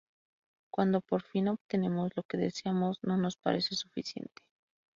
[0.71, 4.41] Cuando, por fin, obtenemos lo que deseamos, no nos parece suficiente.